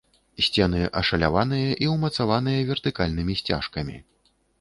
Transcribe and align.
Сцены 0.43 0.79
ашаляваныя 1.01 1.75
і 1.87 1.89
ўмацаваныя 1.95 2.65
вертыкальнымі 2.71 3.37
сцяжкамі. 3.43 3.99